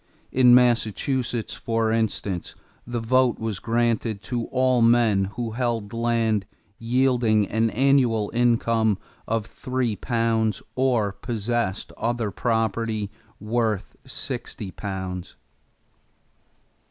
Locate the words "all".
4.47-4.81